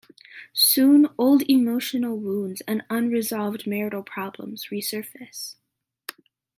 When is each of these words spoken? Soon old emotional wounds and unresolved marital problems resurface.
Soon 0.55 1.07
old 1.19 1.43
emotional 1.47 2.17
wounds 2.17 2.61
and 2.67 2.81
unresolved 2.89 3.67
marital 3.67 4.01
problems 4.01 4.69
resurface. 4.71 5.57